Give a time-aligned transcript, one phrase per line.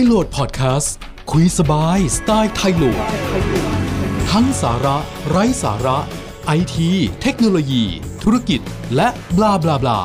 [0.00, 0.94] ยโหลดพอดแคสต์
[1.30, 3.04] คุยสบายสไตล์ไทยโหลด
[4.30, 4.96] ทั้งสาระ
[5.28, 5.98] ไร้สาระ
[6.46, 6.90] ไอที
[7.22, 7.84] เทคโนโลยี
[8.22, 8.60] ธุรกิจ
[8.96, 10.00] และบลาบลาบลา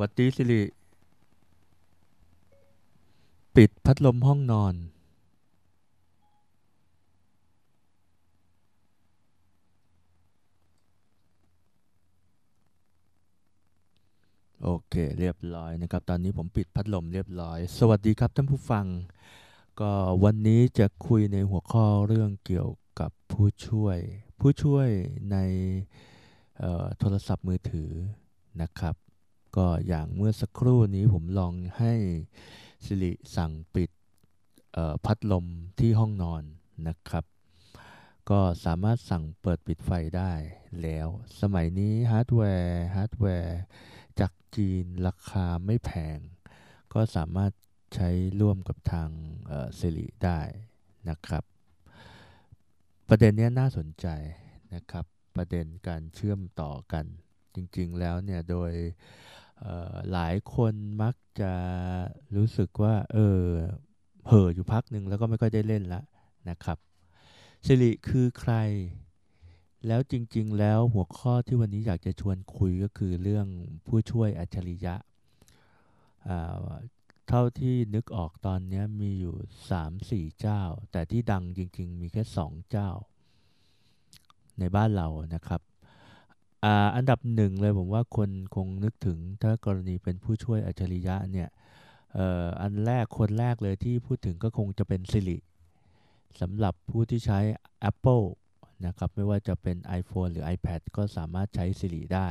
[0.00, 0.62] วัดดีสิริ
[3.56, 4.74] ปิดพัดลมห้องนอน
[14.62, 18.86] โอเคเรียบร้อยนะครับ ตอนนี้ผมปิดพัดลมเรียบร้อย สวัสดีครับท่านผู้ฟัง
[19.80, 19.92] ก็
[20.24, 22.70] วันนี้จะคุยในหัวข้อเรื่องเกี่ยว
[23.00, 23.98] กับผู้ช่วย
[24.40, 24.88] ผู้ช่วย
[25.32, 25.36] ใน
[26.98, 27.90] โทรศัพท์มือถือ
[28.62, 28.94] นะครับ
[29.56, 31.92] ก็อย่างเมื่อสักครู่นี้ผมลองให้
[32.86, 33.90] Siri สั่งปิด
[35.04, 35.46] พัดลม
[35.80, 36.42] ที่ห้องนอน
[36.88, 37.24] นะครับ
[38.30, 40.32] ก็สามารถสั่งเปิดปิดไฟได้
[40.82, 41.08] แล้ว
[41.40, 43.58] สมัยนี้ฮาร์ดแวร์ฮาร์ดแวร์
[44.20, 46.18] จากจีนราคาไม่แพง
[46.94, 47.52] ก็สามารถ
[47.94, 49.08] ใช้ร่วมกับทาง
[49.78, 50.40] Siri ได้
[51.08, 51.44] นะครับ
[53.08, 54.06] ประเด็นนี้น่าสนใจ
[54.74, 55.04] นะครับ
[55.36, 57.04] ประเด็นการเชื่อมต่อกัน
[57.54, 58.72] จริงๆแล้วเนี่ยโดย
[60.12, 61.52] หลายคนมักจะ
[62.36, 63.42] รู้สึกว่า เออ
[64.26, 66.02] เห่ออยู่พักหนึ่งแล้วก็ไม่ค่อยได้เล่นละ
[66.50, 66.78] นะครับ
[67.66, 68.54] สิริคือใคร
[69.86, 73.46] แล้วจริง ๆ แล้วหัวข้อที่วันนี้อยากจะชวนคุยก็คือเรื่อง
[73.86, 74.94] ผู้ช่วยอัจฉริยะ
[77.28, 79.36] เท่าที่นึกออกตอนนี้มีอยู่
[79.88, 80.60] 3-4 เจ้า
[80.92, 82.90] แต่ที่ดังจริง ๆ มีแค่ 2 เจ้า
[84.58, 85.60] ในบ้านเรานะครับ
[86.96, 91.48] อันดับหนึ่งเลยผมว่าคนคงนึกถึงถ้ากรณีเป็นผู้ช่วยอัจฉริยะเนี่ย
[92.60, 95.38] อันแรกคนแรกเลยที่พูดถึงก็คงจะเป็น Siri
[96.40, 97.38] สำหรับผู้ที่ใช้
[97.90, 98.24] Apple
[98.86, 102.30] นะครับไม่ว่าจะเป็น iPhone หรือ iPad ก็สามารถใช้ Siri ได้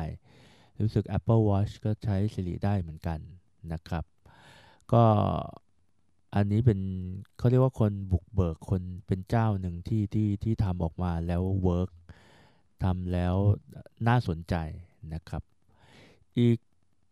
[0.79, 3.19] รู้สึก Apple Watch ก็ใช้ Siri ได้เหมือนกัน
[3.73, 4.03] นะครับ
[4.93, 5.03] ก็
[6.35, 6.79] อันนี้เป็น
[7.37, 11.89] เขาเรียกว่าคนบุกเบิกคนเป็นเจ้าหนึ่งที่ที่ที่ทำออกมาแล้วเวิร์ก
[12.83, 13.35] ทำแล้ว
[14.07, 14.55] น่าสนใจ
[15.13, 15.43] นะครับ
[16.39, 16.57] อีก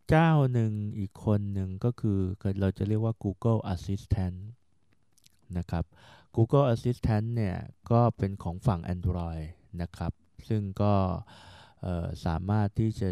[0.09, 2.19] เจ้าหนึ่งอีกคนหนึ่งก็คือ
[2.61, 4.37] เราจะเรียกว่า Google Assistant
[5.57, 5.85] นะครับ
[6.35, 7.57] Google Assistant เนี่ย
[7.91, 9.45] ก็เป็นของฝั่ง Android
[9.81, 10.13] นะครับ
[10.47, 10.93] ซึ่งก็
[12.25, 13.09] สามารถที่จะ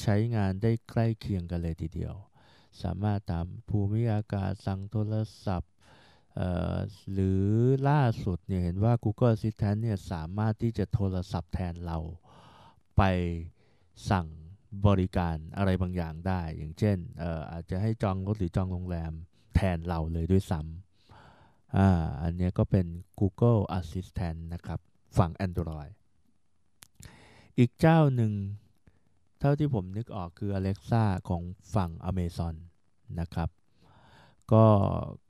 [0.00, 2.14] ใช้งานได้ใกล้เคียงกันเลยทีเดียว
[2.82, 5.14] สามารถตามภูมิอากาศสั่งโทร
[5.46, 5.73] ศัพท์
[7.12, 7.42] หรือ
[7.88, 11.98] ล่าสุดเนี่ยเห็นว่า Google Assistant เนี่ยสามารถที่จะโทรศัพท์แทนเรา
[12.96, 13.02] ไป
[14.10, 14.26] สั่ง
[14.86, 19.12] บริการอะไรบางอย่างได้ อย่างเช่นอออาจจะให้จองรถหรือจองโรงแรม
[19.54, 21.88] แทนเราเลยด้วยซ้ำอ่า
[22.22, 22.86] อันนี้ก็เป็น
[23.20, 24.80] Google Assistant นะครับ
[25.18, 25.90] ฝั่ง Android
[27.58, 28.32] อีกเจ้าหนึ่ง
[29.40, 31.42] เท่าที่ผมนึกออกคือ Alexa ของ
[31.74, 32.54] ฝั่ง Amazon
[33.20, 33.48] นะครับ
[34.52, 34.64] ก็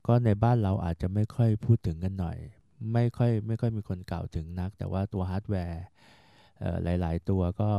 [0.07, 2.37] ก็ในบ้านเราอาจจะไม่ค่อยพูดถึงกันหน่อย
[2.93, 5.83] ไม่ค่อยไม่ค่อยมีคนกล่าวถึงนัก แต่ว่าตัวฮาร์ดแวร์
[6.83, 7.69] หลาย ๆ ตัวก็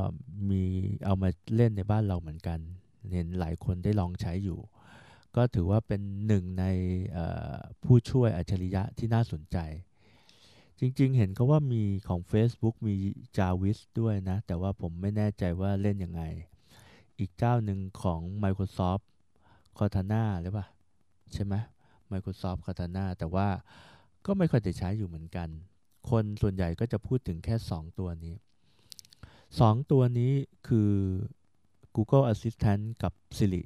[0.50, 0.62] มี
[1.04, 2.58] เอามาเล่นในบ้านเราเหมือนกัน
[3.12, 4.58] เห็นหลายคนได้ลองใช้อยู่
[5.36, 6.64] ก็ถือว่าเป็นหนึ่งใน
[7.84, 9.58] ผู้ช่วยอัจฉริยะที่น่าสนใจ
[10.80, 12.94] จริง ๆ เห็นก็ว่ามีของ Facebook มี
[13.36, 16.22] Jarvis ด้วยนะ แต่ว่าผมไม่แน่ใจว่าเล่นยังไง
[17.18, 19.04] อีกเจ้าหนึ่งของ Microsoft
[19.78, 20.66] Cortana หรือเปล่า
[21.32, 21.54] ใช่ไหม
[22.12, 23.48] Microsoft Cortana แต่ว่า
[24.26, 25.48] ก็ไม่ค่อยได้ใช้อยู่เหมือนกัน
[26.10, 28.34] คนส่วนใหญ่ก็จะพูดถึงแค่ 2 ตัวนี้
[29.12, 30.32] 2 ตัวนี้
[30.68, 30.92] คือ
[31.96, 33.62] Google Assistant กับ Siri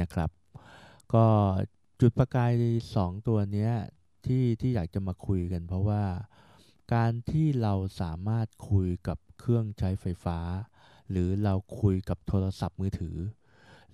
[0.00, 0.30] นะครับ
[1.14, 1.26] ก็
[2.00, 2.52] จุดประกาย
[2.90, 3.70] 2 ตัวนี้
[4.26, 6.02] ที่ที่อยากจะมาคุยกัน เพราะว่า
[6.94, 10.38] การที่เราสามารถคุยกับเครื่องใช้ไฟฟ้า
[11.10, 13.16] หรือเราคุยกับโทรศัพท์มือถือ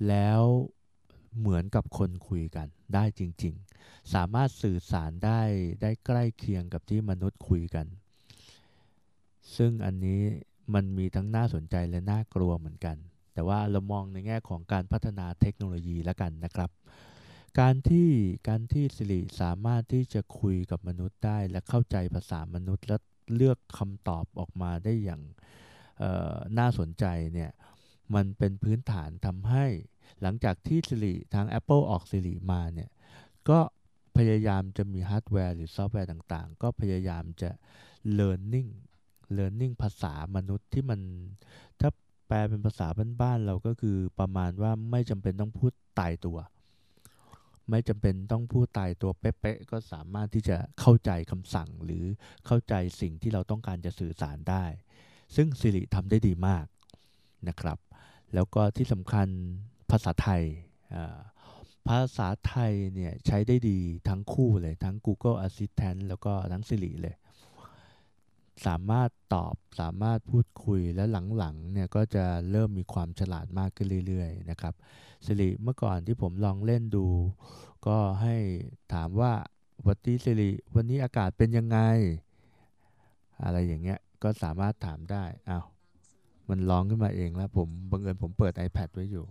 [0.09, 0.43] แล้ว
[1.39, 3.55] เหมือนกับคนคุยกันได้จริง
[3.85, 5.41] ๆ สามารถสื่อสารได้
[5.83, 7.87] ได้ใกล้เคียงกับที่มนุษย์คุยกัน
[9.57, 10.23] ซึ่งอันนี้
[10.75, 12.97] มันมีทั้งน่าสนใจและน่ากลัวเหมือนกัน
[13.35, 16.71] แต่ว่าเรามองในแง่ของการพัฒนาเทคโนโลยีแล้วกันนะครับ
[17.61, 18.09] การที่
[18.49, 22.97] การที่ Siri สามารถที่จะคุยกับมนุษย์ได้ และเข้าใจภาษามนุษย์ และ
[23.35, 25.23] เลือกคำตอบออกมาได้อย่าง
[26.59, 27.05] น่าสนใจ
[27.35, 27.51] เนี่ย
[28.15, 29.67] มันเป็นพื้นฐานทำให้
[30.23, 32.91] หลังจากที่ Siri ทาง Apple ออก Siri มาเนี่ย
[33.49, 33.59] ก็
[34.17, 37.51] พยายามจะมีฮาร์ดแวร์หรือซอฟต์แวร์ต่างๆ ก็พยายามจะ
[38.19, 38.71] learning
[39.37, 41.01] learning ภาษามนุษย์ที่มัน
[41.81, 41.91] ถ้า
[42.27, 42.89] แปลเป็นภาษา
[43.21, 46.39] บ้านๆเราก็คือประมาณว่าไม่จำเป็นต้องพูดตายตัว
[47.71, 52.05] ไม่จำเป็นต้องพูดตายตัวเป๊ะๆก็สามารถที่จะเข้าใจคำสั่งหรือ
[52.47, 54.65] เข้าใจสิ่งที่เราต้องการจะสื่อสารได้
[55.37, 56.67] ซึ่งสิริทำได้ดีมาก
[57.49, 57.79] นะครับ
[58.35, 59.29] แล้วก็ที่สำคัญ
[59.91, 60.43] ภาษาไทย
[61.89, 63.79] ภาษาไทยเนี่ยใช้ได้ดี
[64.09, 67.17] ทั้งคู่เลย ทั้ง Google Assistant แล้วก็ทั้ง Siri เลย
[68.67, 71.05] สามารถตอบสามารถพูดคุยและ
[71.39, 74.75] หลังๆเนี่ยก็จะเริ่มมีความฉลาดมากขึ้นเรื่อยๆนะครับ
[75.27, 77.07] Siri เมื่อก่อนที่ผมลองเล่นดู
[77.87, 78.37] ก็ให้
[78.95, 79.33] ถามว่า
[79.87, 81.79] วัตี Siri วันนี้อากาศเป็นยังไง
[83.45, 85.65] อะไรอย่างเงี้ยก็สามารถถามได้อ้าว
[86.49, 89.27] มันร้องขึ้นมาเองแล้วผมบังเอิญผมเปิด iPad ไว้อยู่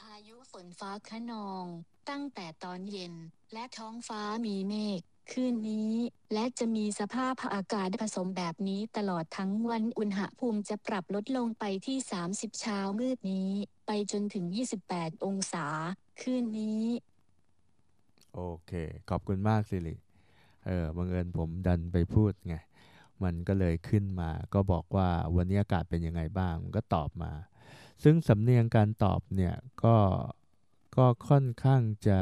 [0.00, 1.64] พายุฝนฟ้าคะนอง
[2.10, 3.14] ตั้งแต่ตอนเย็น
[3.52, 5.00] และท้องฟ้ามีเมฆ
[5.32, 5.94] คืนนี้
[6.32, 11.98] และจะมีสภาพอากาศผสมแบบนี้ตลอดทั้งวันอุณหภูมิจะปรับลดลงไปที่
[12.30, 13.50] 30 เช้ามืดนี้
[13.86, 14.44] ไปจนถึง
[14.86, 15.66] 28 องศา
[16.20, 16.84] คืนนี้
[18.34, 18.72] โอเค
[19.10, 19.94] ขอบคุณมากสิริ
[20.66, 22.56] เออบังเอิญผมดันไปพูดไง
[23.24, 27.32] มันก็เลยขึ้นมา ก็บอกว่าวันนี้อากาศเป็นยังไงบ้าง มันก็ตอบมา
[28.02, 29.54] ซึ่งสำเนียงการตอบเนี่ย
[29.84, 29.96] ก็
[30.96, 32.18] ก็ค่อนข้างจะ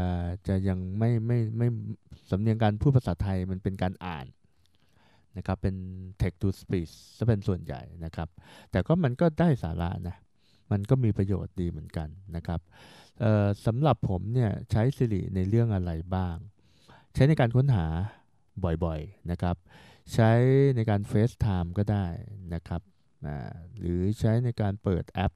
[0.48, 1.68] จะยังไม่ไม่ไม่
[2.30, 4.26] สำเนียงการพูดภาษาไทยมันเป็นการอ่าน
[5.36, 5.76] นะครับเป็น
[6.20, 8.28] text to speech ซะเป็นส่วนใหญ่นะครับ
[8.70, 10.16] แต่ก็มันก็ได้สาระนะ
[10.72, 12.60] มันก็มีประโยชน์ดีเหมือนกันนะครับ
[13.66, 16.36] สำหรับผมเนี่ยใช้ Siri ในเรื่องอะไรบ้าง
[17.14, 17.86] ใช้ในการค้นหา
[18.84, 19.56] บ่อยๆนะครับ
[20.12, 20.32] ใช้
[20.76, 22.06] ในการ FaceTime ก็ได้
[22.54, 22.82] นะครับ
[23.78, 25.32] หรือใช้ในการเปิดแอป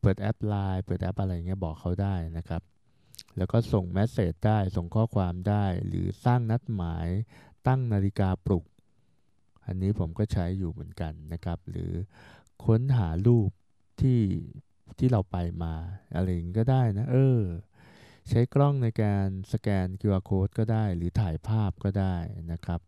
[0.00, 2.62] เปิดแอปไลน์เปิดแอปอะไรเงี้ยบอกเขาได้นะครับ
[3.36, 7.06] แล้วก็ส่ง message ได้ส่งข้อความได้ หรือสร้างนัดหมาย
[7.66, 8.64] ตั้งนาฬิกาปลุก
[9.66, 11.92] อันนี้ผมก็ใช้อยู่เหมือนกันนะครับ หรือ
[12.64, 13.50] ค้นหารูป
[14.00, 14.20] ที่
[14.98, 15.74] ที่เราไปมา
[16.14, 17.40] อะไรอย่างก็ได้นะ เออ
[18.28, 22.16] ใช้กล้องในการสแกน QR code ก็ได้ หรือถ่ายภาพก็ได้
[22.52, 22.80] นะครับ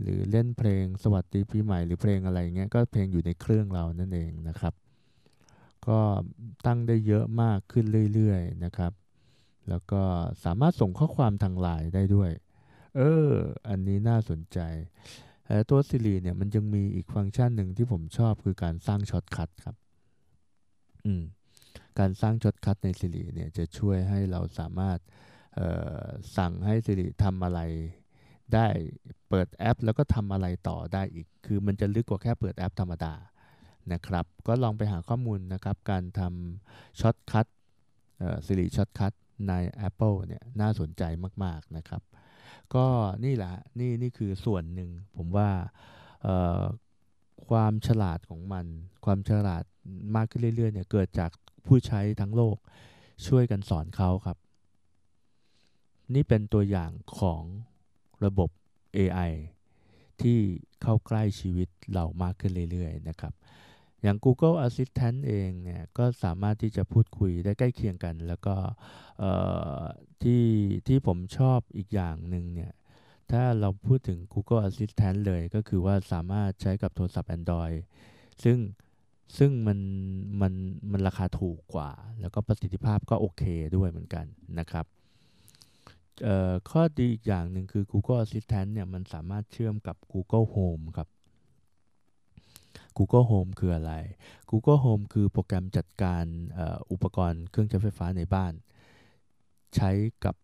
[0.00, 4.74] หรือเล่นเพลงสวัสดีปีใหม่หรือเพลงอะไรเงี้ยก็เพลงอยู่ในเครื่องเรานั่นเองนะครับ
[5.88, 5.98] ก็
[6.66, 8.92] ตั้งได้เยอะมากขึ้นเรื่อยๆนะครับ
[9.68, 10.02] แล้วก็
[10.44, 12.30] สามารถส่งข้อความทางไลน์ได้ด้วย
[12.96, 13.28] เออ
[13.68, 14.58] อันนี้น่าสนใจ
[15.70, 19.76] ตัว Siri เนี่ยมันยังมีอีกฟังก์ชันหนึ่งที่ผมชอบคือการสร้าง shortcut ครับ
[21.04, 21.22] อืม
[21.98, 24.98] การสร้าง shortcut ใน Siri เนี่ยจะช่วยให้เราสามารถ
[26.36, 27.60] สั่งให้ Siri ทำอะไร
[28.54, 28.66] ได้
[29.28, 33.14] เปิดแอป แล้วก็ทำอะไรต่อได้อีก คือมันจะลึกกว่าแค่เปิดแอปธรรมดา
[33.92, 37.46] นะครับ ก็ลองไปหาข้อมูลนะครับ การทำ shortcut
[38.46, 39.12] Siri shortcut
[39.48, 39.52] ใน
[39.88, 41.02] Apple เนี่ยน่าสนใจ
[41.44, 42.02] มาก ๆ นะครับ
[42.74, 42.86] ก็
[43.24, 45.48] นี่แหละนี่นี่คือส่วนหนึ่งผมว่า
[47.48, 48.66] ความฉลาดของมัน
[49.04, 49.64] ความฉลาด
[50.16, 51.30] มากขึ้นเรื่อย ๆ เนี่ย เกิดจาก
[51.66, 52.56] ผู้ใช้ทั้งโลก
[53.26, 54.36] ช่วยกันสอนเขาครับ
[56.14, 57.42] นี่เป็นตัวอย่างของ
[58.24, 58.50] ระบบ
[58.96, 59.32] AI
[60.22, 60.38] ที่
[60.82, 63.32] เข้าใกล้ชีวิตเรามากขึ้นเรื่อย ๆ นะครับ
[64.02, 68.54] อย่าง Google Assistant เองเนี่ยก็สามารถที่จะพูดคุยได้ใกล้เคียงกัน แล้วก็
[70.22, 70.44] ที่
[70.86, 72.72] ที่ผมชอบอีกอย่างหนึ่งเนี่ย
[73.30, 77.78] ถ้าเราพูดถึง Google Assistant เลยก็คือว่าสามารถใช้กับโทรศัพท์ Android
[78.44, 78.58] ซึ่ง
[79.38, 79.78] ซึ่งมัน
[80.40, 80.52] มัน
[80.92, 81.90] มันราคาถูกกว่า
[82.20, 83.42] แล้วก็ประสิทธิภาพก็โอเค
[83.76, 84.26] ด้วยเหมือนกัน
[84.58, 84.86] นะครับ
[86.70, 91.08] ข้อดีอีกอย่างหนึ่งคือ Google Assistant เนี่ยมันสามารถเชื่อมกับ Google Home ครับ
[93.02, 93.92] Google Home คืออะไร
[94.50, 96.24] Google Home คือโปรแกรมจัดการ
[96.92, 98.52] อุปกรณ์เครื่องใช้ไฟฟ้าในบ้าน
[99.76, 99.90] ใช้
[100.24, 100.34] กับ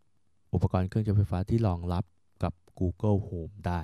[0.54, 2.04] อุปกรณ์เครื่องใช้ไฟฟ้าที่รองรับ
[2.42, 3.80] กับ Google Home ได้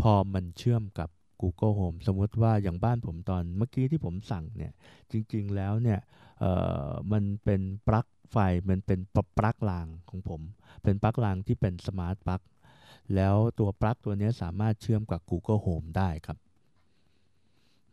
[0.00, 1.08] พอมันเชื่อมกับ
[1.42, 4.72] Google Home สมมติว่าอย่างบ้านผมตอนเมื่อกี้ที่ผมสั่งเนี่ย
[5.10, 6.00] จริงๆแล้วเนี่ย
[7.12, 8.36] มันเป็นปลั๊กไฟ
[8.68, 10.40] มันเป็นปลั๊กรางของผม
[10.82, 12.42] เป็นปลั๊กรางที่เป็นสมาร์ทปลั๊ก
[13.14, 16.38] แล้วตัวปลั๊กตัวนี้สามารถเชื่อมกับ Google Home ได้ครับ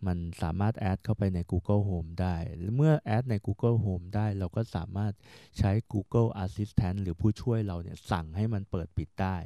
[0.07, 2.35] มันสามารถแอดเข้าไปใน Google Home ได้
[2.75, 5.13] เมื่อแอดใน Google Home ได้ เราก็สามารถ
[5.57, 9.37] ใช้ Google Assistant หรือผู้ช่วยเราเนี่ยสั่งให้มันเปิดปิดได้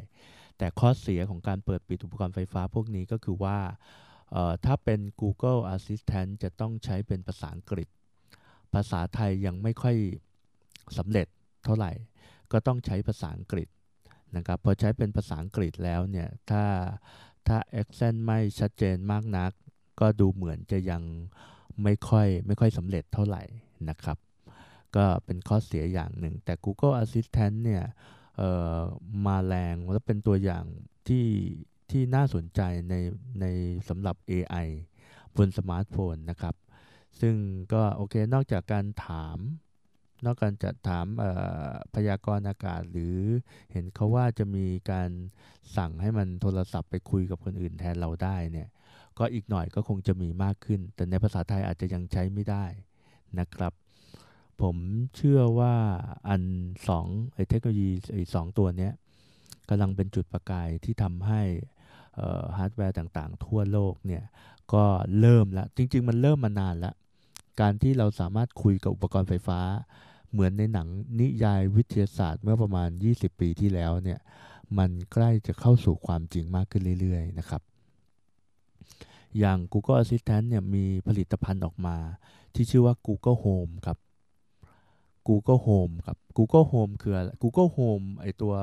[0.57, 3.57] แต่ข้อเสียของการเปิดปิดอุปกรณ์ไฟฟ้าพวกนี้ก็คือว่า
[4.65, 7.87] ถ้าเป็น Google Assistant จะต้องใช้เป็นภาษาอังกฤษ
[8.73, 9.95] ภาษาไทยยังไม่ค่อย
[10.97, 11.27] สำเร็จ
[11.65, 11.91] เท่าไหร่
[12.51, 13.67] ก็ต้องใช้ภาษาอังกฤษ
[14.35, 16.63] นะครับ พอใช้เป็นภาษาอังกฤษแล้วเนี่ย ถ้า
[17.47, 19.51] ถ้า accent ไม่ชัดเจนมากนัก
[20.00, 21.03] ก็ดูเหมือนจะยัง
[21.84, 23.44] ไม่ค่อยไม่ค่อยสำเร็จเท่าไหร่
[23.89, 24.18] นะครับ
[24.96, 27.84] ก็เป็นข้อเสียอย่างหนึ่ง แต่ Google Assistant เนี่ย
[29.25, 30.63] มาแรงและเป็นตัวอย่าง
[31.08, 31.27] ที่
[31.91, 32.96] ที่น่าสนใจใน
[33.41, 33.46] ใน
[33.89, 34.68] สำหรับ AI
[35.36, 36.56] บนสมาร์ทโฟนนะครับ
[37.22, 37.36] ซึ่ง
[37.74, 39.38] ก็โอเคนอกจากการถาม
[40.25, 41.06] นอกจากจะถาม
[41.96, 43.18] พยากรณ์อากาศ หรือ
[43.72, 45.10] เห็นเขาว่าจะมีการ
[45.77, 48.68] สั่งให้มันโทรศัพท์ไปคุยกับคนอื่นแทนเราได้เนี่ย
[49.19, 52.65] ก็อีกหน่อยก็คงจะมีมากขึ้น แต่ในภาษาไทยอาจจะยังใช้ไม่ได้
[53.39, 53.73] นะครับ
[54.61, 54.75] ผม
[55.15, 55.75] เชื่อว่า
[56.29, 56.41] อัน
[56.88, 58.89] สองไอเทคโนโลยีไอสองตัวนี้
[59.69, 61.41] กำลังเป็นจุดประกายที่ทำให้
[62.57, 64.23] ฮาร์ดแวร์ต่างๆ ทั่วโลกเนี่ย
[64.73, 64.85] ก็
[65.19, 66.95] เริ่มแล้ว จริง ๆ มันเริ่มมานานแล้ว
[67.61, 69.59] การที่เราสามารถคุยกับอุปกรณ์ไฟฟ้า
[70.31, 70.88] เหมือนในหนัง
[71.19, 74.19] นิยายวิทยาศาสตร์เมื่อประมาณ 20 ปีที่แล้วเนี่ย
[74.77, 77.61] มันใกล้จะเข้าสู่ความจริงมากขึ้นเรื่อย ๆ นะครับ
[79.38, 81.98] อย่าง Google Assistant เนี่ยมีผลิตภัณฑ์ออกมา
[82.55, 83.98] ที่ชื่อว่า Google Home ครับ
[85.27, 88.53] Google Home ครับ Google Home คืออ Google Home ไอตัว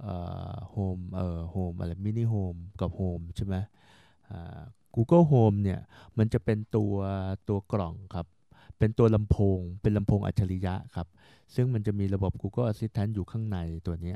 [0.00, 0.14] เอ่
[0.52, 3.54] อ Home เอ่อ Home อะไร Mini Home กับ Home ใช่ไหม
[4.30, 4.60] อ่า
[4.94, 5.80] Google Home เนี่ย
[6.18, 6.94] มันจะเป็นตัว
[7.48, 8.26] ตัวกล่องครับ
[8.78, 11.06] เป็นตัวลำโพง เป็นลำโพงอัจฉริยะครับ
[11.54, 14.14] ซึ่งมันจะมีระบบ Google Assistant อยู่ข้างในตัวนี้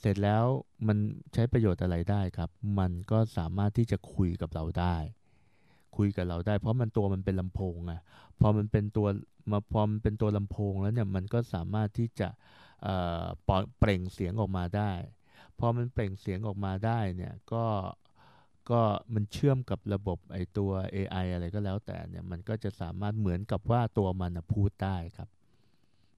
[0.00, 0.44] เสร็จแล้ว
[0.86, 0.98] มัน
[1.32, 4.96] ใช้ประโยชน์อะไรได้ครับ มันก็สามารถที่จะคุยกับเราได้
[5.96, 8.00] คุยกับเราได้ เพราะมันตัวมันเป็นลำโพงอะ
[8.40, 9.06] พอมันเป็นตัว
[9.50, 12.28] มาพอมันเป็นตัวลำโพงแล้วเนี่ยมันก็สามารถที่จะ
[13.78, 14.92] เปล่งเสียงออกมาได้
[15.58, 17.64] พอมันเปล่งเสียงออกมาได้เนี่ยก็
[18.70, 18.80] ก็
[19.14, 25.28] มันเชื่อมกับระบบไอตัว AI อะไรก็แล้วแต่เนี่ยมันก็จะสามารถเหมือนกับว่าตัวมันพูดได้ครับ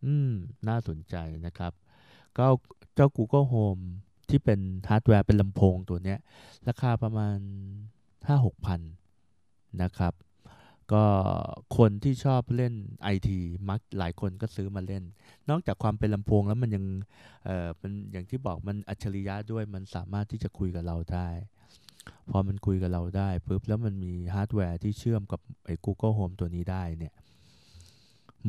[0.04, 0.32] อืม
[0.68, 1.16] น่าสนใจ
[1.46, 1.72] นะครับ
[2.38, 2.46] ก็
[2.98, 3.84] เจ้า Google Home
[4.28, 6.16] ที่เป็นฮาร์ดแวร์เป็นลำโพงตัวนี้
[6.68, 7.38] ราคาประมาณ
[8.02, 8.80] 5-6พัน
[9.82, 10.14] นะครับ
[10.92, 11.04] ก็
[11.76, 13.38] คนที่ชอบเล่นไอที
[13.68, 15.04] มักหลายคนก็ซื้อมาเล่น
[15.50, 16.84] นอกจากความเป็นลำโพงแล้วมันยัง
[17.44, 21.28] เออมันอย่างที่บอกมันอัจฉริยะด้วยมันสามารถที่จะคุยกับเราได้
[22.30, 27.14] พอมันคุยกับเราได้ปุ๊บแล้วมันมีฮาร์ดแวร์ที่เชื่อมกับไอ้ Google Home ตัวนี้ได้เนี่ย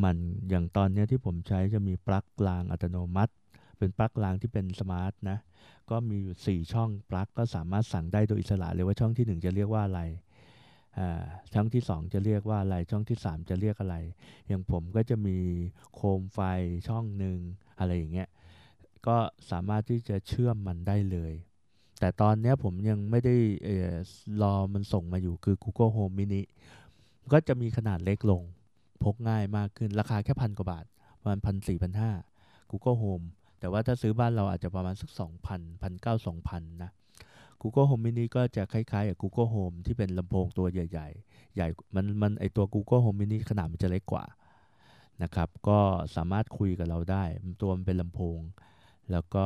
[0.03, 0.15] มัน
[0.49, 3.33] อย่างตอนนี้ที่ผมใช้จะมีปลั๊กรางอัตโนมัติ
[3.79, 5.37] เป็นปลั๊กรางที่เป็น smart นะ
[5.89, 10.01] ก็มีอยู่ 4 ช่องปลั๊กก็สามารถสั่งได้โดยอิสระเลยว่าช่องที่ 1 จะเรียกว่าอะไร
[11.53, 13.95] ช่องที่ 2 จะเรียกว่าอะไร ช่องที่ 3 จะเรียกอะไร
[14.47, 15.37] อย่างผมก็จะมี
[15.93, 16.39] โคมไฟ
[16.87, 17.37] ช่องหนึ่ง
[17.79, 18.29] อะไรอย่างเงี้ย
[19.07, 19.17] ก็
[19.51, 21.33] สามารถที่จะเชื่อมมันได้เลย
[21.99, 23.35] แต่ตอนนี้ผมยังไม่ได้
[24.41, 26.41] รอมันส่งมาอยู่คือ Google Home Mini
[27.31, 28.43] ก็จะมีขนาดเล็กลง
[29.03, 30.85] พกง่ายมากขึ้น ราคาแค่พันกว่าบาท
[31.19, 32.11] ประมาณพันสี่พันห้า
[32.71, 33.25] Google Home
[33.59, 35.19] แต่ว่าถ้าซื้อบ้านเราอาจจะประมาณสัก 2,000
[35.81, 36.91] 1,900 2,000 นะ
[37.61, 44.25] Google Home Mini ก็จะคล้ายๆกับ Google Home ที่เป็นลำโพงตัวใหญ่ ๆ ใหญ่ มัน มันไอตัว Google Home Mini ขนาดมันจะเล็กกว่า
[45.23, 45.79] นะครับ ก็
[46.15, 47.23] สามารถคุยกับเราได้
[47.61, 48.39] ตัวมันเป็นลำโพง
[49.11, 49.45] แล้วก็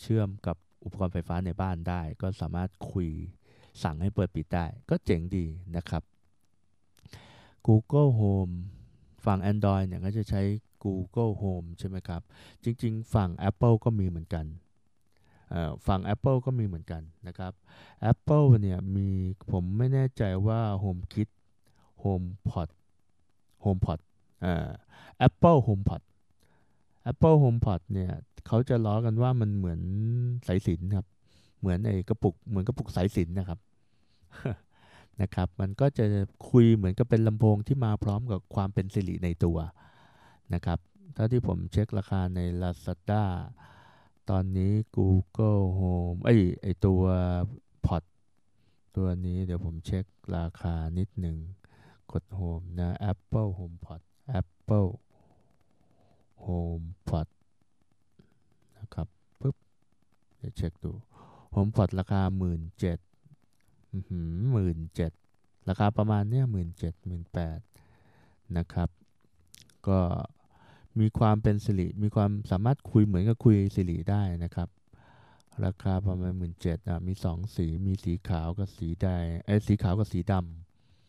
[0.00, 3.08] เชื่อมกับอุปกรณ์ไฟฟ้าในบ้านได้ ก็สามารถคุย
[3.82, 6.02] สั่งให้เปิดปิดได้ ก็เจ๋งดีนะครับ
[7.66, 8.54] Google Home
[9.24, 10.42] ฝั่ง Android เนี่ยก็จะใช้
[10.86, 12.22] Google Home ใช่ไหมครับ
[12.64, 14.46] จริง ๆ ฝั่ง Apple ก็มีเหมือนกัน
[15.86, 17.52] ฝั่ง Apple ก็มีเหมือนกันนะครับ
[18.12, 19.08] Apple เนี่ยมี
[19.52, 21.28] ผมไม่แน่ใจว่า HomeKit
[22.02, 22.68] HomePod
[23.64, 23.98] HomePod
[24.44, 24.68] อ่า
[25.26, 26.02] Apple HomePod
[27.10, 28.12] Apple HomePod เนี่ย
[28.46, 29.80] เขาจะล้อกันว่ามันเหมือน
[30.46, 31.06] สายสินครับ
[31.60, 33.58] เหมือนไอ้กระปุกเหมือนกระปุกสายสินนะครับ
[35.20, 36.04] นะครับ มันก็จะ
[36.50, 39.58] คุยเหมือนกับเป็นลำโพงที่มาพร้อมกับความเป็นสิริในตัว
[40.54, 40.78] นะครับ
[41.16, 43.24] ถ้าที่ผมเช็คราคาใน Lazada
[44.30, 46.30] ตอนนี้ Google Home ไอ
[46.62, 47.02] ไอตัว
[47.86, 48.02] Pod
[48.96, 50.04] ตัวนี้เดี๋ยวผมเช็ค
[50.36, 51.36] ราคานิดหนึ่ง
[52.12, 54.00] กด Home นะ Apple Home Pod
[54.40, 54.90] Apple
[56.44, 57.28] Home Pod
[58.78, 59.08] นะครับ
[59.40, 59.56] ปึ๊บ
[60.38, 60.92] เดี๋ยวเช็คดู
[61.54, 62.48] Home Pod ราคา 1 7 0 0
[64.32, 65.12] 0หมื่นเจ็ด
[65.68, 67.58] ราคาประมาณเนี้ยหมื่นเจ็ดหมื่นแปด
[68.56, 68.88] นะครับ
[69.88, 70.00] ก็
[71.00, 74.68] มีความเป็นสิริมีความสามารถคุยเหมือนกับคุยสิริได้นะครับ
[75.64, 80.34] ราคาประมาณหมื่นเจ็ดอะมีสองสีมีสีขาวกับสีแดงไอ้สีขาวกับสีด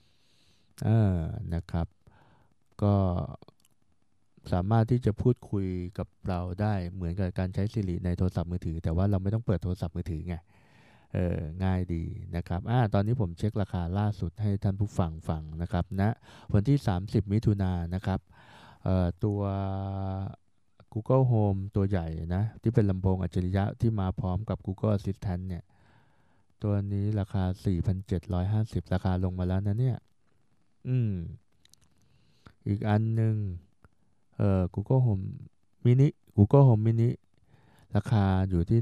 [0.04, 1.16] ำเออ
[1.54, 1.88] นะครับ
[2.84, 2.96] ก็
[4.54, 5.66] สามารถที่จะพูดคุย
[5.98, 10.36] กับเราได้เหมือนกับการใช้สิริในโทรศัพท์มือถือ แต่ว่าเราไม่ต้องเปิดโทรศัพท์มือถือไง
[11.14, 12.04] เออง่ายดี
[12.36, 16.10] นะครับอ่าตอนนี้ผมเช็คราคาล่าสุดให้ท่านผู้ฟังฟังนะครับณนะ
[16.54, 18.20] วันที่ 30 มิถุนายนนะครับ
[19.24, 19.40] ตัว
[20.94, 25.64] Google Home ตัวใหญ่นะ ที่เป็นลำโพงอัจฉริยะที่มาพร้อมกับ Google Assistant เนี่ย
[26.64, 27.44] ตัวนี้ราคา
[28.18, 29.98] 4,750 ราคาลงมาแล้วนะเนี่ย
[30.88, 31.14] อืม
[32.68, 33.36] อีกอันหนึ่ง
[34.38, 35.26] เอ่อ Google Home
[35.86, 37.10] Mini Google Home Mini
[37.96, 38.80] ราคาอยู่ที่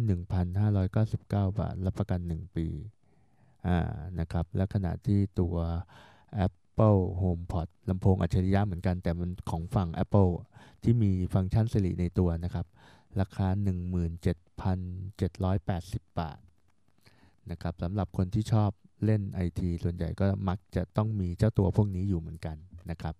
[0.78, 1.18] 1,599
[1.60, 2.68] บาท รับประกัน 1 ปี
[3.68, 3.78] อ่า
[4.20, 5.56] นะครับ และขณะที่ตัว
[6.46, 10.32] App Apple HomePod ลำโพงอัจฉริยะเหมือนกัน แต่มันของฝั่ง Apple
[10.84, 12.66] ที่มีฟังก์ชัน Siri ในตัวนะครับ
[13.20, 13.48] ราคา
[14.44, 16.40] 17,780 บาท
[17.52, 18.72] นะครับสำหรับคนที่ชอบ
[19.06, 22.58] เล่น IT ส่วนใหญ่ก็มักจะต้องมีเจ้าตัวพวกนี้อยู่เหมือนกัน
[22.90, 23.16] นะครับ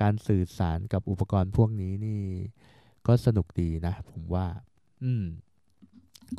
[0.00, 2.20] การสื่อสารกับอุปกรณ์พวกนี้นี่
[3.06, 4.46] ก็สนุกดีนะ ผมว่า
[5.02, 5.24] อืม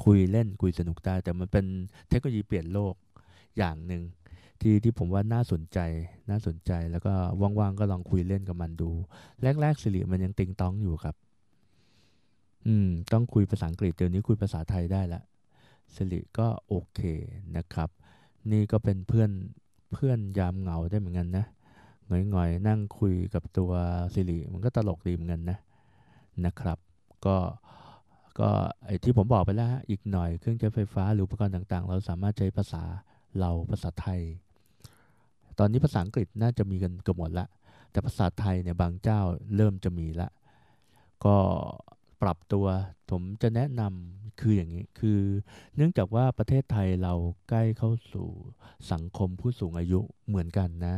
[0.04, 1.66] คุยเล่นคุยสนุกได้ แต่มันเป็น
[2.10, 2.96] เทคโนโลยีเปลี่ยนโลก
[3.58, 4.04] อย่างหนึ่ง
[4.62, 5.80] ที่ที่ผมว่าน่าสนใจ
[6.30, 7.14] น่าสนใจแล้วก็
[7.60, 8.90] ว่างๆก็ลองคุยเล่นกับมันดู
[9.62, 11.16] แรกๆสิริมันยังติงต้องอยู่ครับ
[12.68, 15.22] อืม ต้องคุยภาษาอังกฤษเดี๋ยวนี้คุยภาษาไทยได้ละ
[15.96, 17.00] สิริก็โอเค
[17.58, 17.90] นะครับ
[18.52, 19.32] นี่ก็เป็นเพื่อน
[19.94, 21.46] เพื่อนยามเหงาได้เหมือนกันนะ
[22.08, 23.72] หงอยๆนั่งคุยกับตัว
[24.14, 25.60] สิริมันก็ตลกดีเหมือนกันนะ
[26.46, 26.78] นะครับ
[27.26, 27.36] ก็
[28.40, 28.50] ก็
[28.86, 32.84] ไอที่ผมบอกไปแล้วอีกหน่อยเครื่องใช้ไฟฟ้าหรืออุปกรณ์ต่างๆ เราสามารถใช้ภาษา
[33.40, 34.22] เราภาษาไทย
[35.60, 37.48] ตอนนี้ภาษาอังกฤษน่าจะมีกันเกือบหมดละ
[37.92, 39.20] แต่ภาษาไทยเนี่ยบางเจ้า
[39.56, 40.30] เริ่มจะมีละ
[41.26, 41.38] ก็
[42.22, 42.66] ปรับตัว
[43.10, 45.20] ผมจะแนะนำคืออย่างนี้ คือ
[45.76, 47.14] เนื่องจากว่าประเทศไทยเรา
[47.50, 48.30] ใกล้เข้าสู่
[48.92, 50.96] สังคมผู้สูงอายุเหมือนกันนะ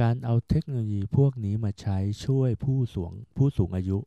[0.00, 3.98] การเอาเทคโนโลยีพวกนี้มาใช้ช่วยผู้สูงผู้สูงอายุ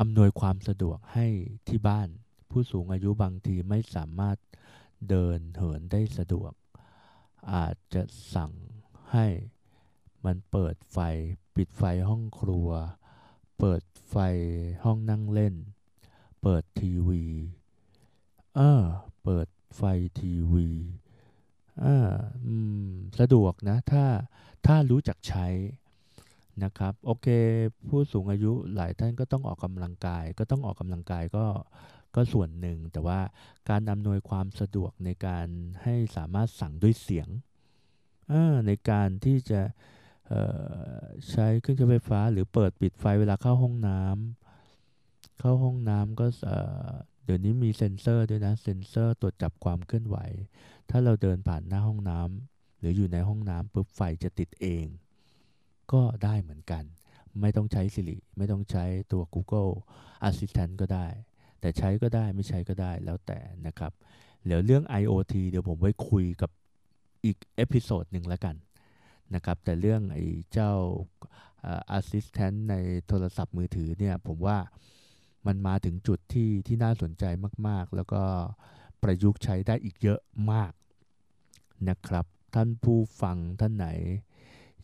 [0.00, 1.26] อำนวยความสะดวกให้
[1.68, 2.08] ที่บ้าน
[2.50, 4.36] ผู้สูงอายุบางทีไม่สามารถ
[5.08, 6.52] เดินเหินได้สะดวก
[7.52, 8.02] อาจจะ
[8.34, 8.52] สั่ง
[9.12, 9.26] ให้
[10.24, 10.98] มันเปิดไฟ
[11.56, 12.68] ปิดไฟห้องครัว
[13.58, 14.16] เปิดไฟ
[14.84, 15.54] ห้องนั่งเล่น
[16.42, 17.24] เปิดทีวี
[18.56, 18.82] เออ
[19.24, 19.82] เปิดไฟ
[20.20, 20.68] ทีวี
[21.80, 22.08] เออ
[23.20, 24.04] สะดวกนะ ถ้า
[24.66, 25.46] ถ้ารู้จักใช้
[26.64, 27.26] นะครับ โอเค
[27.88, 31.46] ผู้สูงอายุหลายท่านก็ต้องออกกำลังกาย ก็ต้องออกกำลังกายก็
[32.14, 33.20] ก็ส่วนหนึ่งแต่ว่า
[33.70, 35.46] การอำนวยความสะดวกในการ
[35.82, 37.28] ให้สามารถสั่งด้วยเสียง
[38.66, 39.60] ในการที่จะ
[41.30, 46.26] ใช้เครื่องใช้ไฟฟ้า หรือเปิดปิดไฟเวลาเข้าห้องน้ำเข้าห้องน้ำก็
[47.24, 50.16] เดี๋ยวนี้มีเซ็นเซอร์ด้วยนะเซ็นเซอร์ตรวจจับความเคลื่อนไหว
[50.90, 54.86] ถ้าเราเดินผ่านหน้าห้องน้ำหรืออยู่ในห้องน้ำปุ๊บไฟจะติดเอง
[55.92, 56.84] ก็ได้เหมือนกัน
[57.40, 59.72] ไม่ต้องใช้ Siri ไม่ต้องใช้ตัว Google
[60.28, 61.06] Assistant ก็ได้
[61.64, 63.92] แต่ใช้ก็ได้ไม่ใช้ก็ได้แล้วแต่นะครับ
[64.46, 66.50] เดี๋ยวเรื่อง IoT เดี๋ยวผมไว้คุยกับ
[67.24, 68.56] อีก episode หนึ่งแล้วกัน
[69.34, 70.72] นะครับแต่เรื่องไอ้เจ้า
[71.98, 72.74] Assistant ใน
[73.06, 74.58] โทรศัพท์มือถือเนี่ยผมว่า
[75.46, 77.24] มันมาถึงจุดที่ที่น่าสนใจ
[77.68, 78.22] มากๆ แล้วก็
[79.02, 80.20] ประยุกต์ใช้ได้อีกเยอะ
[80.52, 80.72] มาก
[81.88, 83.88] นะครับ ท่านผู้ฟังท่านไหน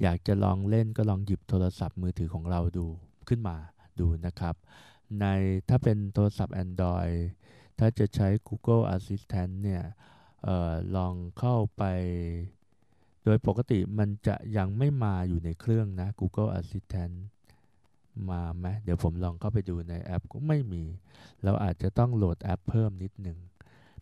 [0.02, 2.86] อยากจะลองเล่นก็ลองหยิบโทรศัพท์มือถือของเราดู
[3.28, 3.56] ขึ้นมา
[4.00, 4.56] ดูนะครับ
[5.20, 5.26] ใน
[5.68, 7.16] ถ้าเป็นโทรศัพท์ Android
[7.78, 9.82] ถ้าจะใช้ Google Assistant เนี่ย
[10.46, 11.82] ออลองเข้าไป
[13.24, 17.14] โดยปกติมันจะยังไม่มาอยู่ในเครื่องนะ Google Assistant
[18.30, 20.84] มาไหมเดี๋ยวผมลองเข้าไปดูในแอปก็ไม่มี
[21.44, 23.38] เราอาจจะต้องโหลดแอปเพิ่มนิดหนึ่ง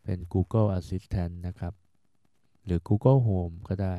[0.05, 1.75] เป็น Google Assistant นะครับ
[2.65, 3.97] หรือ Google Home ก็ได้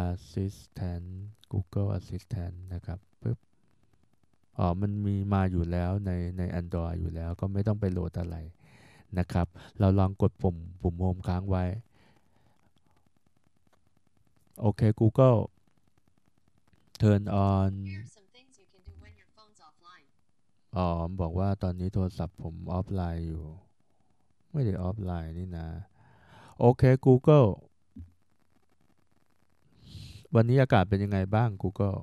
[0.00, 1.08] Assistant
[1.52, 3.13] Google Assistant นะครับปึ๊บ
[4.58, 8.36] อ๋อมันมีมาอยู่แล้วในใน Android อยู่แล้วก็ไม่ต้องไปโหลดอะไร
[9.18, 9.46] นะครับ
[9.80, 11.64] เราลองกดปุ่มปุ่มโฮมค้างไว้
[14.60, 15.38] โอเค Google
[17.00, 17.72] turn on
[20.76, 20.88] อ๋อ
[21.20, 23.42] บอกว่าตอนนี้โทรศัพท์ผมออฟไลน์อยู่
[24.52, 25.68] ไม่ได้ออฟไลน์นี่นะ
[26.58, 27.48] โอเค Google
[30.34, 31.98] วันนี้อากาศเป็นยังไงบ้าง Google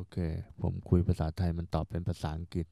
[0.00, 0.18] โอเค
[0.62, 2.66] ผมคุยภาษาไทยมันตอบเป็นภาษาอังกฤษ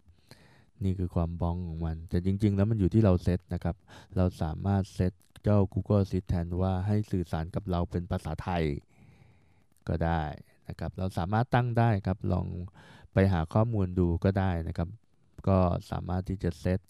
[0.85, 3.77] นี่คือความบ้องของมัน แต่จริง ๆ แล้วมันอยู่ที่เราเซตนะครับ
[4.17, 5.13] เราสามารถเซต
[5.43, 8.65] เจ้า Google Assistant ว่าให้สื่อสารกับเราเป็นภาษาไทย
[9.89, 10.23] ก็ได้
[10.69, 12.47] นะครับ เราสามารถตั้งได้ครับ ลอง
[13.13, 14.89] ไปหาข้อมูลดูก็ได้นะครับ
[15.49, 15.59] ก็
[15.91, 16.81] สามารถที่จะเซต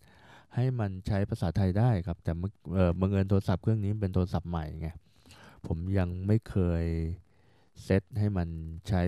[0.54, 4.88] ให้มันใช้ภาษาไทยได้ครับ แต่เมื่อเออบังเอิญโทรศัพท์เครื่องนี้เป็นโทรศัพท์ใหม่ไง
[5.66, 6.84] ผมยังไม่เคย
[7.84, 8.48] เซตให้มัน
[8.88, 9.02] ใช้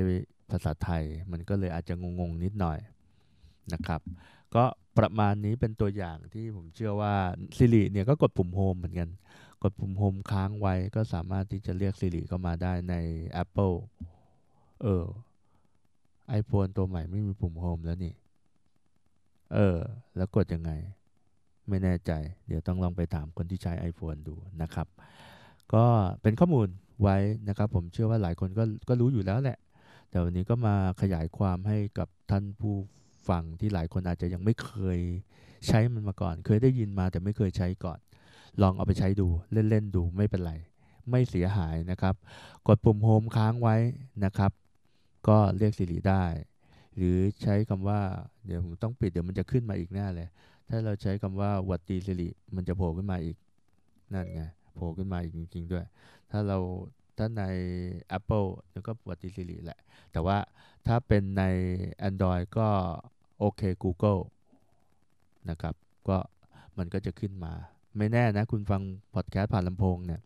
[0.50, 2.78] ภาษาไทย มันก็เลยอาจจะงงๆนิดหน่อย
[3.72, 4.00] นะครับ
[4.54, 4.64] ก็
[4.98, 7.14] ประมาณนี้เป็นตัวอย่างที่ผมเชื่อว่า
[7.56, 9.08] ซิริเนี่ยก็กดปุ่มโฮมเหมือนกัน
[9.62, 12.94] กดปุ่มโฮมค้างไว้ก็สามารถที่จะเรียกซิริเข้ามาได้ใน
[13.42, 13.76] Apple
[14.82, 15.04] เออ
[16.40, 18.12] iPhone ตัวใหม่ไม่มีปุ่มโฮมแล้วนี่
[19.54, 19.78] เออ
[20.16, 20.70] แล้วกดยังไง
[21.68, 22.12] ไม่แน่ใจ
[22.46, 24.86] เดี๋ยวต้องลองไปถามคนที่ใช้ iPhone ดูนะครับ
[25.74, 25.84] ก็
[26.22, 26.68] เป็นข้อมูล
[27.02, 27.16] ไว้
[27.48, 29.58] นะครับ ผมเชื่อว่าหลายคนก็ก็รู้อยู่แล้วแหละ
[30.10, 32.74] แต่วันนี้ก็มาขยายความให้กับท่านผู้
[33.28, 34.98] ฟังที่หลายคนอาจจะยังไม่เคย
[35.66, 37.98] ใช้มันมาก่อน เคยได้ยินมาแต่ไม่เคยใช้ก่อน
[38.62, 40.52] ลองเอาไปใช้ดูเล่นๆดูไม่เป็นไร
[41.10, 42.14] ไม่เสียหายนะครับ
[42.66, 43.76] กดปุ่มโฮมค้างไว้
[44.24, 44.52] นะครับ
[45.28, 46.24] ก็เรียกสิริได้
[46.96, 48.00] หรือใช้คำว่า
[48.46, 50.28] เดี๋ยวผมต้องปิดเดี๋ยวมันจะขึ้นมาอีกแน่เลย
[50.68, 53.36] ถ้าเราใช้คำว่าวัดดีสิริมันจะโผล่ขึ้นมาอีก
[54.12, 54.42] นั่นไง
[54.74, 55.84] โผล่ขึ้นมาอีกจริงๆด้วย
[56.30, 56.58] ถ้าเรา
[57.18, 57.44] ถ้าใน
[58.18, 59.78] Apple มันก็หวัดดีสิริแหละ
[60.12, 60.38] แต่ว่า
[60.86, 61.44] ถ้าเป็นใน
[62.08, 62.68] Android ก็
[63.38, 64.20] โอเค Google
[65.50, 65.74] นะครับ
[66.08, 66.18] ก็
[66.78, 67.52] มันก็จะขึ้นมา
[67.96, 68.82] ไม่แน่นะ คุณฟัง
[69.14, 70.20] พอดแคสต์ผ่านลำโพงเนี่ย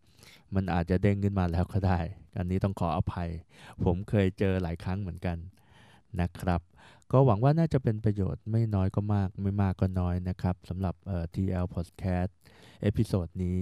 [0.54, 1.98] มันอาจจะเด้งขึ้นมาแล้วก็ได้
[2.38, 3.30] อันนี้ต้องขออภัย
[3.84, 5.36] ผมเคยเจอหลายครั้งเหมือนกัน
[6.20, 6.60] นะครับ
[7.12, 10.94] ก็หวังว่าน่าจะเป็นประโยชน์ไม่น้อยก็มาก ไม่มากก็น้อยนะครับสำหรับ
[11.34, 12.32] TL Podcast
[12.82, 13.58] episode นี้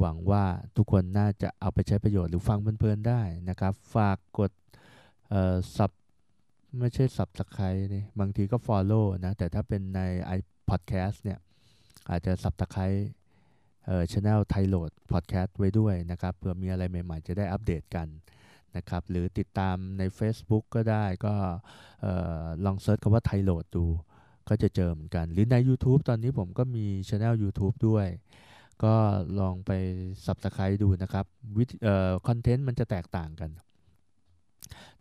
[0.00, 0.44] หวังว่า
[0.76, 4.50] ทุกคนน่าจะเอาไปใช้ประโยชน์หรือฟังเพลินๆได้นะครับ ฝากกด
[5.28, 5.90] เอ่อ sub
[6.78, 10.00] ไม่ใช่ subscribe นี่บางทีก็ follow นะ แต่ถ้าเป็นใน
[10.36, 10.38] i
[10.70, 11.38] podcast เนี่ย
[12.10, 13.00] อาจจะ subscribe
[13.86, 18.08] เอ่อ channel ไทยโหลด podcast ไว้ด้วยนะครับเผื่อมีอะไรใหม่ๆ จะได้อัปเดตกัน
[18.76, 21.34] นะครับ หรือติดตามใน Facebook ก็ได้ก็
[22.00, 23.86] เอ่อลอง search คำว่าไทยโหลดดู
[24.48, 28.06] ก็จะเจอเหมือนกัน หรือใน YouTube ตอนนี้ผมก็มี channel YouTube ด้วย
[28.84, 28.94] ก็
[29.40, 29.70] ลองไป
[30.26, 31.26] subscribe ดูนะครับ
[31.58, 33.50] วิธีเอ่อ content มันจะแตกต่างกัน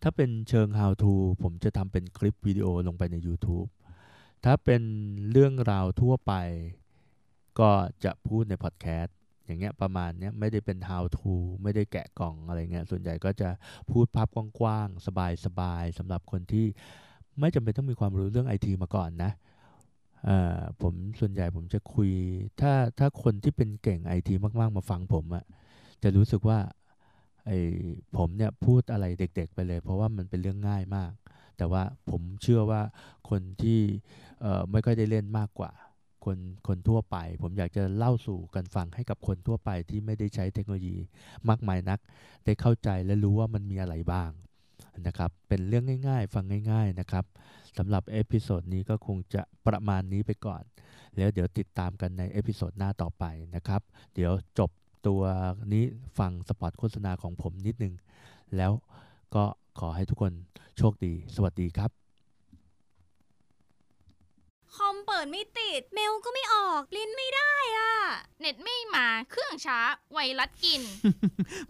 [0.02, 3.70] ถ้าเป็นเชิง how to ผมจะทำเป็นคลิปวิดีโอลงไปใน YouTube
[4.46, 4.82] ถ้าเป็น
[5.32, 6.34] เรื่องราวทั่วไป
[7.60, 7.72] ก็
[8.04, 11.34] จะพูดในพอดแคสต์อย่างเงี้ยประมาณเนี้ยไม่ได้เป็น how to
[11.64, 13.50] ไม่ได้แกะกล่องอะไรเงี้ยส่วนใหญ่ก็จะ
[13.92, 14.28] พูดภาพ
[14.60, 15.08] กว้างๆ
[15.46, 16.66] สบายๆสำหรับคนที่
[17.40, 19.32] ไม่จำเป็นต้องมีความรู้เรื่องไอทีมาก่อนนะ
[20.82, 22.10] ผมส่วนใหญ่ผมจะคุย
[22.62, 25.46] ถ้าถ้าคนที่เป็นเก่งไอทีมาก ๆ มาฟังผมอะ
[26.04, 26.60] จะรู้สึกว่า
[27.46, 27.52] ไอ
[28.18, 31.12] ผมเนี่ยพูดอะไรเด็ก ๆ ไปเลย เพราะว่ามันเป็นเรื่องง่ายมาก
[31.58, 32.82] แต่ว่าผมเชื่อว่า
[33.30, 33.80] คนที่
[34.42, 35.72] เอ่อไม่ค่อยได้เล่นมากกว่า
[36.26, 40.98] คนคนทั่วไป ผมอยากจะเล่าสู่กันฟังให้กับคนทั่วไปที่ไม่ได้ใช้เทคโนโลยี
[41.50, 42.00] มากมายนัก
[42.46, 44.32] ได้เข้าใจและรู้ว่ามันมีอะไรบ้าง
[45.08, 47.26] นะครับ เป็นเรื่องง่าย ๆ ฟังง่าย ๆนะครับ
[47.78, 50.64] สำหรับ episode นี้ก็คงจะประมาณนี้ไปก่อน
[51.16, 53.24] แล้วเดี๋ยวติดตามกันใน episode หน้าต่อไป
[53.56, 53.82] นะครับ
[54.16, 54.70] เดี๋ยวจบ
[55.08, 55.22] ตัว
[55.74, 55.84] นี้
[56.20, 57.94] ฟังสปอตโฆษณาของผมนิดนึง
[58.58, 58.72] แล้ว
[59.36, 59.44] ก็
[59.80, 60.34] ขอให้ทุกคน
[60.78, 62.05] โชคดี สวัสดีครับ
[64.76, 67.92] คอมเปิดไม่ติด เมลก็ไม่ออกลิ้นไม่ได้อะ
[68.40, 69.80] เน็ตไม่มาเครื่องช้า
[70.14, 70.82] ไวรัสกิน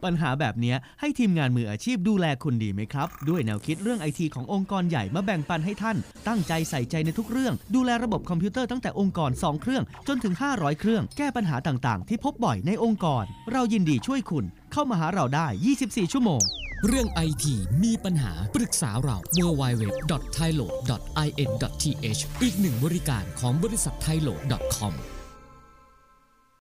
[0.03, 14.45] ปัญหาแบบเนี้ยให้ทีมงานมืออาชีพดูแลคุณดีไหมครับ ด้วยแนวคิดเรื่องไอทีขององค์กรใหญ่มาแบ่งปันให้ท่าน ตั้งใจใส่ใจในทุกเรื่อง ดูแลระบบคอมพิวเตอร์ตั้งแต่องค์กร 2 เครื่อง จนถึง 500 เครื่อง แก้ปัญหาต่างๆ ที่พบบ่อยในองค์กร เรายินดีช่วยคุณ
[14.77, 15.47] เข้ามาหาเราได้
[15.81, 16.43] 24 ชั่วโมง
[16.87, 24.93] เรื่องไอทีมีปัญหาปรึกษาเรา www.thailo.in.th อีกหนึ่งบริการของบริษัท thailo.com